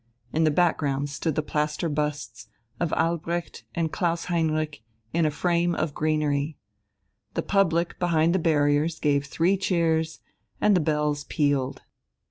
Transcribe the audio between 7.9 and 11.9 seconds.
behind the barriers gave three cheers, and the bells pealed.